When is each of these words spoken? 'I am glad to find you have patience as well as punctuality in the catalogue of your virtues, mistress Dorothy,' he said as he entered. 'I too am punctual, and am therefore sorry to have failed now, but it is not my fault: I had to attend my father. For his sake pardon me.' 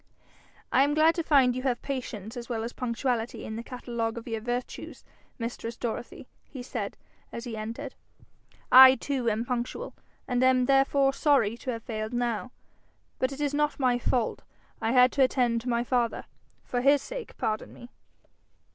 'I 0.71 0.83
am 0.83 0.93
glad 0.95 1.13
to 1.13 1.21
find 1.21 1.55
you 1.55 1.61
have 1.61 1.79
patience 1.83 2.35
as 2.35 2.49
well 2.49 2.63
as 2.63 2.73
punctuality 2.73 3.45
in 3.45 3.55
the 3.55 3.61
catalogue 3.61 4.17
of 4.17 4.27
your 4.27 4.41
virtues, 4.41 5.05
mistress 5.37 5.77
Dorothy,' 5.77 6.27
he 6.43 6.63
said 6.63 6.97
as 7.31 7.43
he 7.43 7.55
entered. 7.55 7.93
'I 8.71 8.95
too 8.95 9.29
am 9.29 9.45
punctual, 9.45 9.93
and 10.27 10.43
am 10.43 10.65
therefore 10.65 11.13
sorry 11.13 11.55
to 11.57 11.69
have 11.69 11.83
failed 11.83 12.13
now, 12.13 12.51
but 13.19 13.31
it 13.31 13.39
is 13.41 13.53
not 13.53 13.79
my 13.79 13.99
fault: 13.99 14.41
I 14.81 14.91
had 14.93 15.11
to 15.11 15.23
attend 15.23 15.67
my 15.67 15.83
father. 15.83 16.25
For 16.63 16.81
his 16.81 17.03
sake 17.03 17.37
pardon 17.37 17.71
me.' 17.71 17.91